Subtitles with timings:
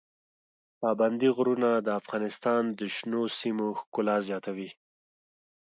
[0.81, 4.69] پابندي غرونه د افغانستان د شنو سیمو ښکلا زیاتوي.